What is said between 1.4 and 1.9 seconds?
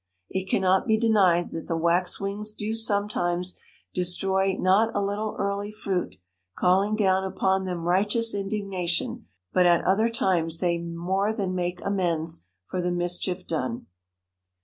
that the